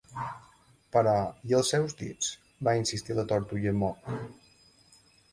[0.95, 1.11] "Però
[1.49, 2.31] i els seus dits?"
[2.67, 4.09] va insistir la tortuga Mock.